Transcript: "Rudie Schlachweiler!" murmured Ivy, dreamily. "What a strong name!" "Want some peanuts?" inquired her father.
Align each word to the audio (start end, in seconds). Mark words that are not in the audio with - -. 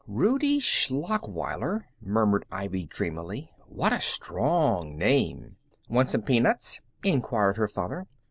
"Rudie 0.07 0.59
Schlachweiler!" 0.59 1.85
murmured 2.01 2.45
Ivy, 2.51 2.85
dreamily. 2.87 3.51
"What 3.67 3.93
a 3.93 4.01
strong 4.01 4.97
name!" 4.97 5.57
"Want 5.89 6.09
some 6.09 6.23
peanuts?" 6.23 6.81
inquired 7.03 7.57
her 7.57 7.67
father. 7.67 8.07